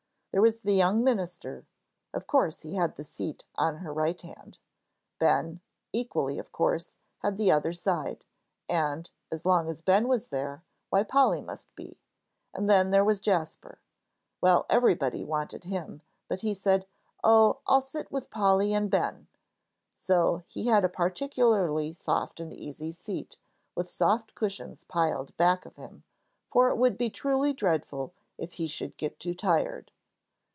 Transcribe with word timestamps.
There 0.33 0.41
was 0.41 0.61
the 0.61 0.71
young 0.71 1.03
minister 1.03 1.65
of 2.13 2.25
course 2.25 2.61
he 2.61 2.75
had 2.75 2.95
the 2.95 3.03
seat 3.03 3.43
on 3.55 3.79
her 3.79 3.91
right 3.91 4.19
hand. 4.21 4.59
Ben, 5.19 5.59
equally 5.91 6.39
of 6.39 6.53
course, 6.53 6.95
had 7.17 7.37
the 7.37 7.51
other 7.51 7.73
side, 7.73 8.23
and, 8.69 9.09
as 9.29 9.43
long 9.43 9.67
as 9.67 9.81
Ben 9.81 10.07
was 10.07 10.27
there, 10.27 10.63
why, 10.89 11.03
Polly 11.03 11.41
must 11.41 11.75
be; 11.75 11.99
and 12.53 12.69
then 12.69 12.91
there 12.91 13.03
was 13.03 13.19
Jasper. 13.19 13.81
Well, 14.39 14.65
everybody 14.69 15.25
wanted 15.25 15.65
him, 15.65 16.01
but 16.29 16.39
he 16.39 16.53
said, 16.53 16.87
"Oh, 17.25 17.59
I'll 17.67 17.81
sit 17.81 18.09
with 18.09 18.31
Polly 18.31 18.73
and 18.73 18.89
Ben;" 18.89 19.27
so 19.93 20.43
he 20.47 20.67
had 20.67 20.85
a 20.85 20.87
particularly 20.87 21.91
soft 21.91 22.39
and 22.39 22.53
easy 22.53 22.93
seat, 22.93 23.37
with 23.75 23.89
sofa 23.89 24.27
cushions 24.33 24.85
piled 24.85 25.35
back 25.35 25.65
of 25.65 25.75
him, 25.75 26.05
for 26.49 26.69
it 26.69 26.77
would 26.77 26.97
be 26.97 27.09
truly 27.09 27.51
dreadful 27.51 28.13
if 28.37 28.53
he 28.53 28.67
should 28.67 28.95
get 28.95 29.19
too 29.19 29.33
tired! 29.35 29.91